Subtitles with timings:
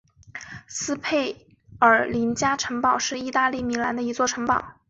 [0.67, 1.45] 斯佩
[1.79, 4.73] 尔林加城堡是意大利米兰的一座城堡。